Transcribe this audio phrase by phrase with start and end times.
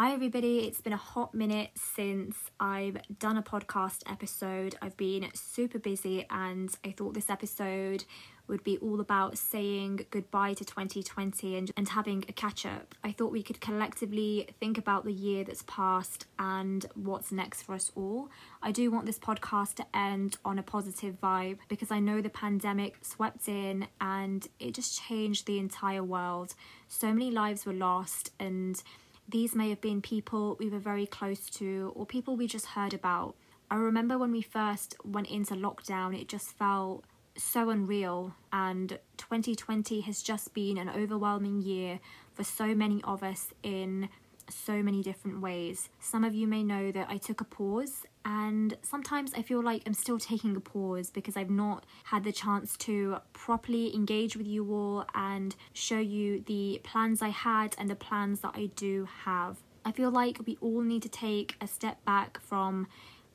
[0.00, 0.60] Hi, everybody.
[0.60, 4.76] It's been a hot minute since I've done a podcast episode.
[4.80, 8.04] I've been super busy, and I thought this episode
[8.46, 12.94] would be all about saying goodbye to 2020 and, and having a catch up.
[13.02, 17.74] I thought we could collectively think about the year that's passed and what's next for
[17.74, 18.30] us all.
[18.62, 22.30] I do want this podcast to end on a positive vibe because I know the
[22.30, 26.54] pandemic swept in and it just changed the entire world.
[26.86, 28.80] So many lives were lost, and
[29.28, 32.94] these may have been people we were very close to or people we just heard
[32.94, 33.34] about.
[33.70, 37.04] I remember when we first went into lockdown, it just felt
[37.36, 42.00] so unreal, and 2020 has just been an overwhelming year
[42.32, 44.08] for so many of us in
[44.50, 45.90] so many different ways.
[46.00, 49.82] Some of you may know that I took a pause, and sometimes I feel like
[49.86, 54.46] I'm still taking a pause because I've not had the chance to properly engage with
[54.46, 59.08] you all and show you the plans I had and the plans that I do
[59.24, 59.58] have.
[59.84, 62.86] I feel like we all need to take a step back from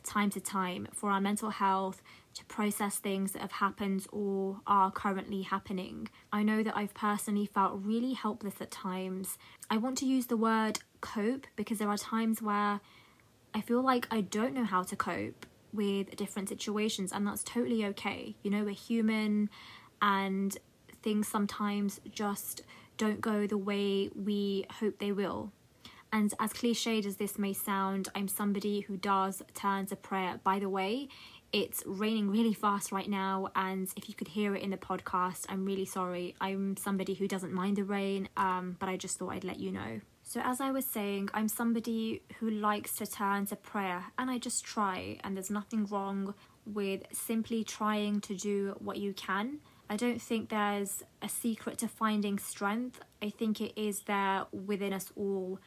[0.04, 2.02] time to time for our mental health
[2.36, 6.10] to process things that have happened or are currently happening.
[6.32, 9.38] I know that I've personally felt really helpless at times.
[9.70, 12.82] I want to use the word cope because there are times where
[13.54, 17.86] I feel like I don't know how to cope with different situations, and that's totally
[17.86, 18.36] okay.
[18.44, 19.50] You know, we're human
[20.02, 20.58] and
[21.02, 22.62] things sometimes just
[22.98, 25.52] don't go the way we hope they will.
[26.12, 30.40] And as cliched as this may sound, I'm somebody who does turn to prayer.
[30.44, 31.10] By the way,
[31.52, 35.46] it's raining really fast right now, and if you could hear it in the podcast,
[35.50, 36.36] I'm really sorry.
[36.42, 39.72] I'm somebody who doesn't mind the rain, um, but I just thought I'd let you
[39.72, 40.02] know.
[40.26, 44.38] So, as I was saying, I'm somebody who likes to turn to prayer, and I
[44.38, 46.34] just try, and there's nothing wrong
[46.66, 49.60] with simply trying to do what you can.
[49.90, 53.02] I don't think there's a secret to finding strength.
[53.22, 55.60] I think it is there within us all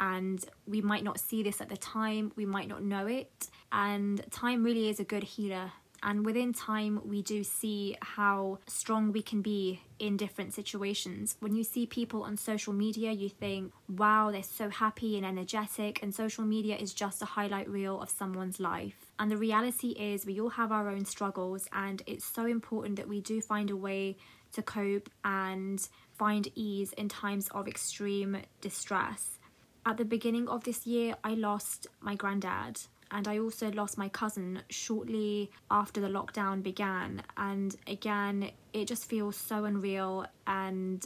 [0.00, 3.48] and we might not see this at the time, we might not know it.
[3.70, 5.72] And time really is a good healer.
[6.02, 11.36] And within time, we do see how strong we can be in different situations.
[11.40, 16.02] When you see people on social media, you think, wow, they're so happy and energetic,
[16.02, 19.12] and social media is just a highlight reel of someone's life.
[19.18, 23.08] And the reality is, we all have our own struggles, and it's so important that
[23.08, 24.16] we do find a way
[24.52, 25.86] to cope and
[26.18, 29.38] find ease in times of extreme distress
[29.86, 32.80] at the beginning of this year, I lost my granddad
[33.10, 37.22] and I also lost my cousin shortly after the lockdown began.
[37.36, 40.26] And again, it just feels so unreal.
[40.46, 41.04] And,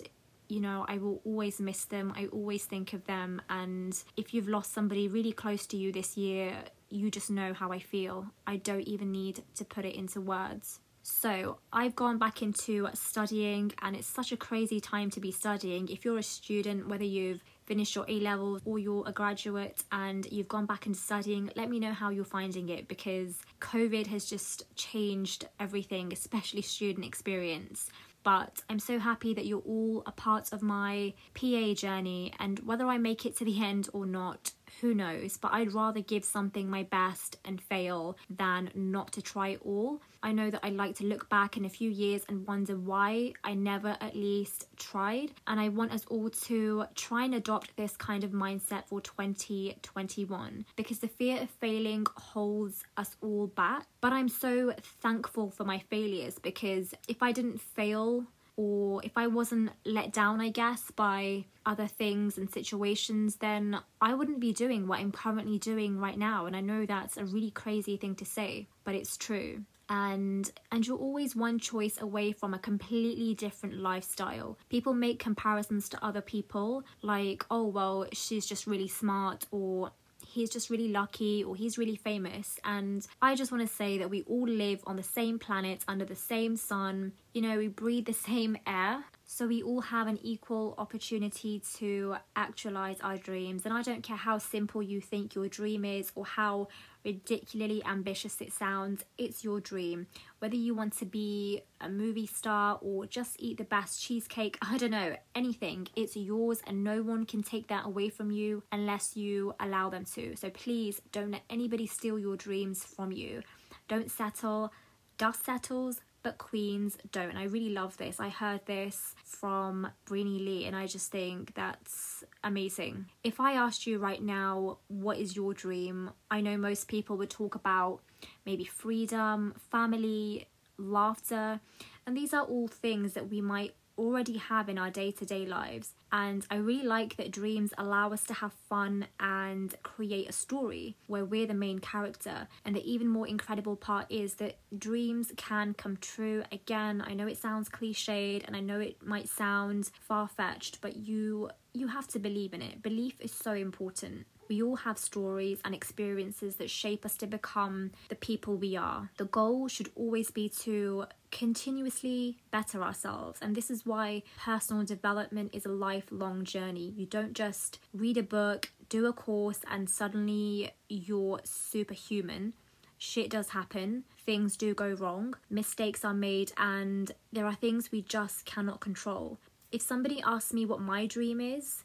[0.49, 2.13] you know, I will always miss them.
[2.17, 3.41] I always think of them.
[3.49, 6.55] And if you've lost somebody really close to you this year,
[6.91, 8.27] you just know how I feel.
[8.47, 10.81] I don't even need to put it into words.
[11.07, 15.87] So, I've gone back into studying, and it's such a crazy time to be studying.
[15.89, 20.27] If you're a student, whether you've finished your A levels or you're a graduate and
[20.31, 24.27] you've gone back into studying, let me know how you're finding it because COVID has
[24.27, 27.91] just changed everything, especially student experience.
[28.23, 32.87] But I'm so happy that you're all a part of my PA journey, and whether
[32.87, 35.37] I make it to the end or not, who knows?
[35.37, 40.01] But I'd rather give something my best and fail than not to try it all.
[40.23, 43.35] I know that I like to look back in a few years and wonder why
[43.45, 45.33] I never at least tried.
[45.47, 50.65] And I want us all to try and adopt this kind of mindset for 2021
[50.77, 53.87] because the fear of failing holds us all back.
[54.01, 58.25] But I'm so thankful for my failures because if I didn't fail,
[58.57, 64.15] or if I wasn't let down, I guess, by other things and situations, then I
[64.15, 66.47] wouldn't be doing what I'm currently doing right now.
[66.47, 69.65] And I know that's a really crazy thing to say, but it's true.
[69.89, 74.57] And and you're always one choice away from a completely different lifestyle.
[74.71, 79.91] People make comparisons to other people, like, oh well, she's just really smart, or
[80.35, 82.59] he's just really lucky or he's really famous.
[82.65, 86.05] And I just want to say that we all live on the same planet under
[86.05, 87.13] the same sun.
[87.33, 89.05] You know, we breathe the same air.
[89.27, 93.65] So we all have an equal opportunity to actualize our dreams.
[93.65, 96.69] And I don't care how simple you think your dream is or how
[97.05, 100.07] ridiculously ambitious it sounds, it's your dream.
[100.39, 104.79] Whether you want to be a movie star or just eat the best cheesecake, I
[104.79, 109.17] don't know, anything, it's yours and no one can take that away from you unless
[109.17, 110.37] you allow them to.
[110.37, 113.43] So please don't let anybody steal your dreams from you.
[113.89, 114.73] Don't settle.
[115.17, 117.31] Dust settles, but queens don't.
[117.31, 118.19] And I really love this.
[118.19, 123.07] I heard this from Brini Lee, and I just think that's amazing.
[123.23, 126.11] If I asked you right now, what is your dream?
[126.31, 128.01] I know most people would talk about
[128.45, 130.49] maybe freedom, family,
[130.79, 131.61] laughter,
[132.07, 135.47] and these are all things that we might already have in our day to day
[135.47, 135.95] lives.
[136.13, 140.97] And I really like that dreams allow us to have fun and create a story
[141.07, 142.47] where we're the main character.
[142.65, 146.45] And the even more incredible part is that dreams can come true.
[146.53, 150.97] Again, I know it sounds cliched and I know it might sound far fetched, but
[150.97, 152.83] you you have to believe in it.
[152.83, 154.27] Belief is so important.
[154.49, 159.11] We all have stories and experiences that shape us to become the people we are.
[159.17, 163.39] The goal should always be to continuously better ourselves.
[163.43, 166.95] And this is why personal development is a lifelong journey.
[166.97, 172.55] You don't just read a book, do a course, and suddenly you're superhuman.
[172.97, 178.01] Shit does happen, things do go wrong, mistakes are made, and there are things we
[178.01, 179.39] just cannot control.
[179.73, 181.83] If somebody asks me what my dream is,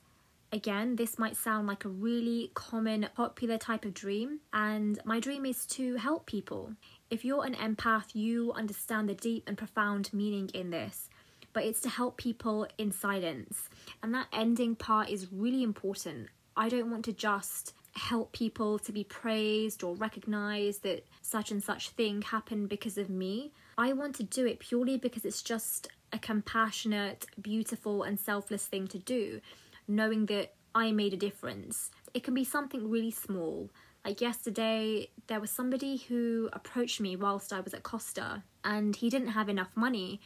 [0.53, 5.45] again, this might sound like a really common, popular type of dream, and my dream
[5.45, 6.73] is to help people.
[7.09, 11.09] If you're an empath, you understand the deep and profound meaning in this,
[11.53, 13.67] but it's to help people in silence,
[14.03, 16.27] and that ending part is really important.
[16.55, 21.63] I don't want to just help people to be praised or recognized that such and
[21.63, 23.53] such thing happened because of me.
[23.75, 28.87] I want to do it purely because it's just a compassionate, beautiful, and selfless thing
[28.87, 29.41] to do,
[29.87, 31.89] knowing that I made a difference.
[32.13, 33.71] It can be something really small.
[34.05, 39.09] Like yesterday, there was somebody who approached me whilst I was at Costa, and he
[39.09, 40.21] didn't have enough money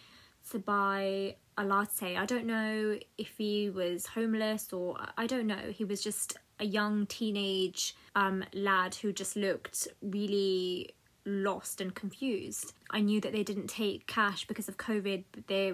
[0.51, 2.17] to buy a latte.
[2.17, 5.71] I don't know if he was homeless or I don't know.
[5.71, 10.95] He was just a young teenage um, lad who just looked really
[11.25, 12.73] lost and confused.
[12.89, 15.73] I knew that they didn't take cash because of COVID, they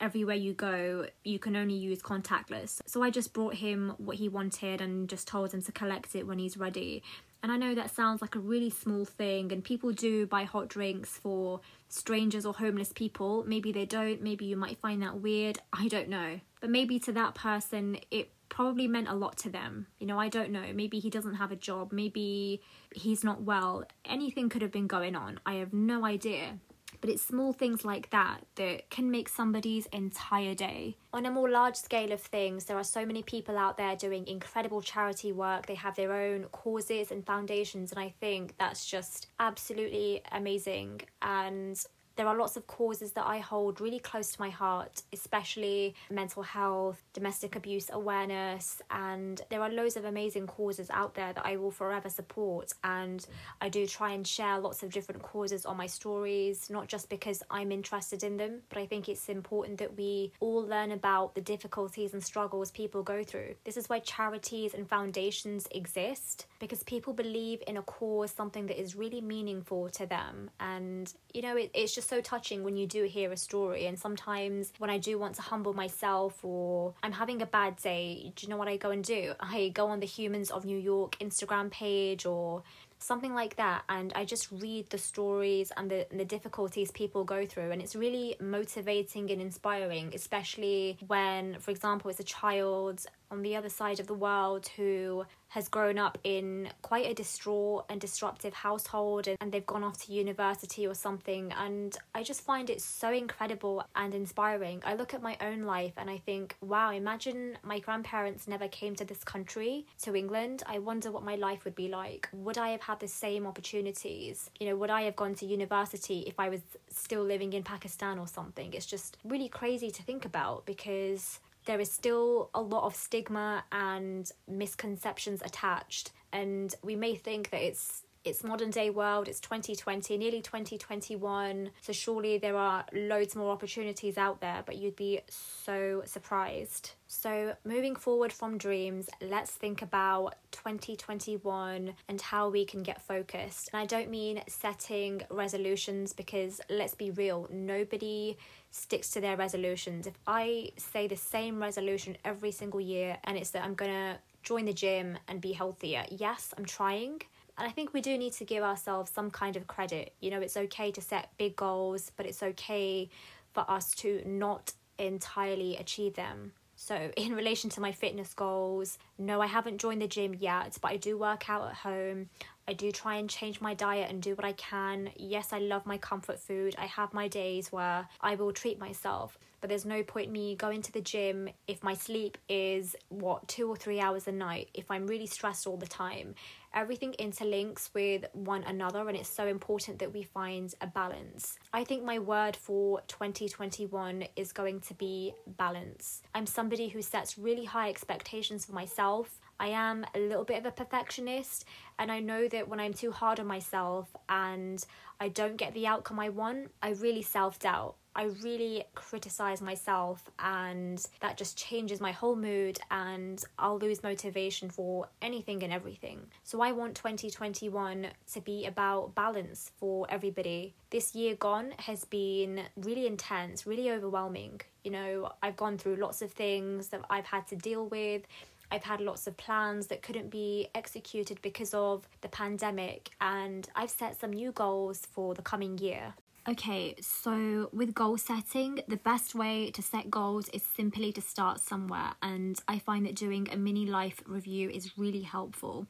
[0.00, 2.80] everywhere you go you can only use contactless.
[2.86, 6.26] So I just brought him what he wanted and just told him to collect it
[6.26, 7.02] when he's ready.
[7.42, 10.68] And I know that sounds like a really small thing, and people do buy hot
[10.68, 13.44] drinks for strangers or homeless people.
[13.46, 15.58] Maybe they don't, maybe you might find that weird.
[15.72, 16.40] I don't know.
[16.60, 19.86] But maybe to that person, it probably meant a lot to them.
[20.00, 20.64] You know, I don't know.
[20.74, 21.92] Maybe he doesn't have a job.
[21.92, 22.62] Maybe
[22.92, 23.84] he's not well.
[24.04, 25.38] Anything could have been going on.
[25.46, 26.58] I have no idea.
[27.06, 30.96] But it's small things like that that can make somebody's entire day.
[31.12, 34.26] On a more large scale of things, there are so many people out there doing
[34.26, 35.66] incredible charity work.
[35.66, 41.02] They have their own causes and foundations, and I think that's just absolutely amazing.
[41.22, 41.80] And
[42.16, 46.42] there are lots of causes that I hold really close to my heart, especially mental
[46.42, 51.56] health, domestic abuse awareness, and there are loads of amazing causes out there that I
[51.56, 52.72] will forever support.
[52.82, 53.24] And
[53.60, 57.42] I do try and share lots of different causes on my stories, not just because
[57.50, 61.40] I'm interested in them, but I think it's important that we all learn about the
[61.40, 63.54] difficulties and struggles people go through.
[63.64, 68.80] This is why charities and foundations exist because people believe in a cause, something that
[68.80, 70.50] is really meaningful to them.
[70.60, 73.86] And, you know, it, it's just so touching when you do hear a story.
[73.86, 78.32] And sometimes when I do want to humble myself or I'm having a bad day,
[78.34, 79.34] do you know what I go and do?
[79.40, 82.62] I go on the Humans of New York Instagram page or
[82.98, 87.44] something like that and i just read the stories and the, the difficulties people go
[87.44, 93.42] through and it's really motivating and inspiring especially when for example it's a child on
[93.42, 98.00] the other side of the world who has grown up in quite a distraught and
[98.00, 102.68] disruptive household and, and they've gone off to university or something and I just find
[102.68, 104.82] it so incredible and inspiring.
[104.84, 108.94] I look at my own life and I think, wow, imagine my grandparents never came
[108.96, 110.62] to this country, to England.
[110.66, 112.28] I wonder what my life would be like.
[112.32, 114.50] Would I have had the same opportunities?
[114.60, 118.18] You know, would I have gone to university if I was still living in Pakistan
[118.18, 118.72] or something?
[118.72, 123.64] It's just really crazy to think about because there is still a lot of stigma
[123.72, 130.18] and misconceptions attached and we may think that it's it's modern day world it's 2020
[130.18, 136.02] nearly 2021 so surely there are loads more opportunities out there but you'd be so
[136.04, 136.92] surprised.
[137.06, 143.70] So moving forward from dreams let's think about 2021 and how we can get focused.
[143.72, 148.36] And i don't mean setting resolutions because let's be real nobody
[148.70, 150.06] sticks to their resolutions.
[150.06, 154.64] If i say the same resolution every single year and it's that i'm gonna join
[154.64, 157.20] the gym and be healthier yes i'm trying
[157.58, 160.14] and I think we do need to give ourselves some kind of credit.
[160.20, 163.08] You know, it's okay to set big goals, but it's okay
[163.52, 166.52] for us to not entirely achieve them.
[166.76, 170.90] So, in relation to my fitness goals, no, I haven't joined the gym yet, but
[170.90, 172.28] I do work out at home.
[172.68, 175.10] I do try and change my diet and do what I can.
[175.16, 176.74] Yes, I love my comfort food.
[176.78, 180.82] I have my days where I will treat myself, but there's no point me going
[180.82, 184.90] to the gym if my sleep is what two or three hours a night, if
[184.90, 186.34] I'm really stressed all the time.
[186.74, 191.58] Everything interlinks with one another, and it's so important that we find a balance.
[191.72, 196.20] I think my word for 2021 is going to be balance.
[196.34, 199.40] I'm somebody who sets really high expectations for myself.
[199.58, 201.64] I am a little bit of a perfectionist,
[201.98, 204.84] and I know that when I'm too hard on myself and
[205.20, 207.96] I don't get the outcome I want, I really self doubt.
[208.14, 214.70] I really criticize myself, and that just changes my whole mood, and I'll lose motivation
[214.70, 216.20] for anything and everything.
[216.42, 220.74] So, I want 2021 to be about balance for everybody.
[220.88, 224.62] This year gone has been really intense, really overwhelming.
[224.82, 228.22] You know, I've gone through lots of things that I've had to deal with.
[228.70, 233.90] I've had lots of plans that couldn't be executed because of the pandemic, and I've
[233.90, 236.14] set some new goals for the coming year.
[236.48, 241.60] Okay, so with goal setting, the best way to set goals is simply to start
[241.60, 245.86] somewhere, and I find that doing a mini life review is really helpful.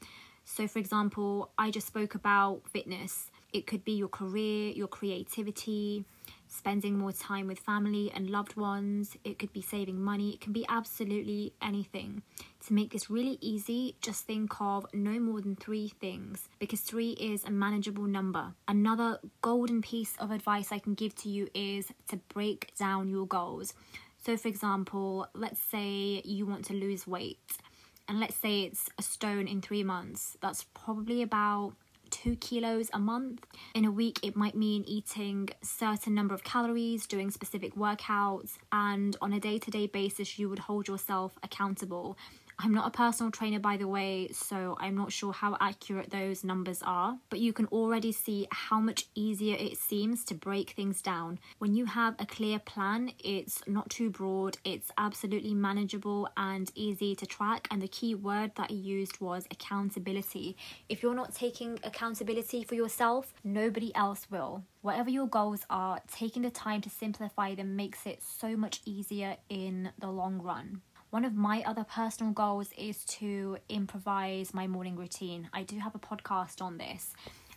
[0.47, 6.05] So, for example, I just spoke about fitness, it could be your career, your creativity,
[6.49, 10.53] spending more time with family and loved ones, it could be saving money, it can
[10.53, 12.23] be absolutely anything.
[12.67, 17.11] To make this really easy, just think of no more than three things because three
[17.11, 18.55] is a manageable number.
[18.67, 23.27] Another golden piece of advice I can give to you is to break down your
[23.27, 23.75] goals.
[24.25, 27.59] So, for example, let's say you want to lose weight,
[28.09, 30.37] and let's say it's a stone in three months.
[30.41, 31.75] That's probably about
[32.27, 33.47] two kilos a month.
[33.73, 39.17] In a week, it might mean eating certain number of calories, doing specific workouts, and
[39.21, 42.17] on a day to day basis, you would hold yourself accountable.
[42.59, 46.43] I'm not a personal trainer, by the way, so I'm not sure how accurate those
[46.43, 51.03] numbers are, but you can already see how much easier it seems to break things
[51.03, 51.39] down.
[51.59, 57.15] When you have a clear plan, it's not too broad, it's absolutely manageable and easy
[57.17, 57.69] to track.
[57.71, 60.57] And the key word that I used was accountability.
[60.89, 64.65] If you're not taking accountability for yourself, nobody else will.
[64.81, 69.37] Whatever your goals are, taking the time to simplify them makes it so much easier
[69.51, 70.81] in the long run.
[71.11, 75.49] One of my other personal goals is to improvise my morning routine.
[75.53, 77.13] I do have a podcast on this,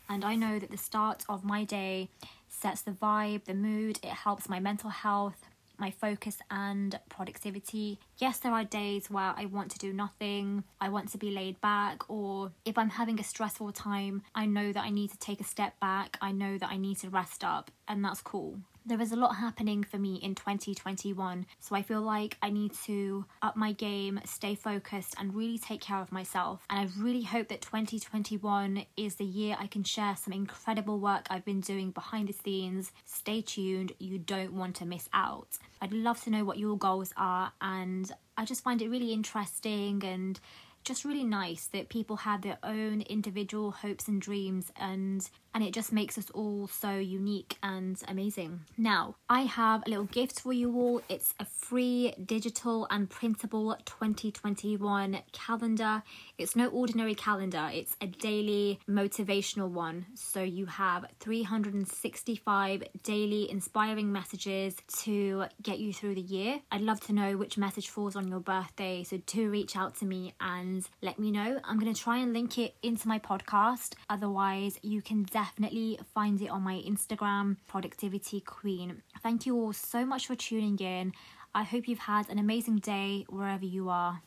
[0.07, 2.09] and I know that the start of my day
[2.47, 5.47] sets the vibe, the mood, it helps my mental health,
[5.79, 7.99] my focus and productivity.
[8.19, 11.59] Yes, there are days where I want to do nothing, I want to be laid
[11.59, 15.41] back, or if I'm having a stressful time, I know that I need to take
[15.41, 18.99] a step back, I know that I need to rest up, and that's cool there
[18.99, 23.23] is a lot happening for me in 2021, so I feel like I need to
[23.43, 26.65] up my game, stay focused, and really take care of myself.
[26.71, 31.27] And I really hope that 2021 is the year I can share some incredible work
[31.29, 32.91] I've been doing behind the scenes.
[33.05, 35.59] Stay tuned, you don't want to miss out.
[35.81, 40.03] I'd love to know what your goals are, and I just find it really interesting
[40.03, 40.39] and
[40.83, 45.73] just really nice that people have their own individual hopes and dreams and and it
[45.73, 48.61] just makes us all so unique and amazing.
[48.77, 51.01] Now, I have a little gift for you all.
[51.09, 56.03] It's a free digital and printable 2021 calendar.
[56.37, 60.05] It's no ordinary calendar, it's a daily motivational one.
[60.15, 66.59] So you have 365 daily inspiring messages to get you through the year.
[66.71, 70.05] I'd love to know which message falls on your birthday, so do reach out to
[70.05, 71.59] me and let me know.
[71.63, 73.93] I'm going to try and link it into my podcast.
[74.09, 79.01] Otherwise, you can definitely find it on my Instagram, Productivity Queen.
[79.23, 81.13] Thank you all so much for tuning in.
[81.55, 84.17] I hope you've had an amazing day wherever you are.